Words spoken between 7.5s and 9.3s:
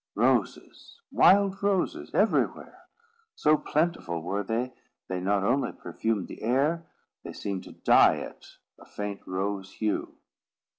to dye it a faint